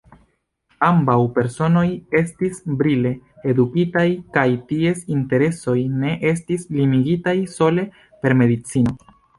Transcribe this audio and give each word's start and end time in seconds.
Ambaŭ 0.85 1.17
personoj 1.35 1.83
estis 2.21 2.63
brile 2.81 3.13
edukitaj 3.53 4.07
kaj 4.39 4.47
ties 4.73 5.07
interesoj 5.19 5.77
ne 6.01 6.19
estis 6.35 6.69
limigitaj 6.81 7.39
sole 7.59 7.89
per 8.25 8.41
medicino. 8.43 9.01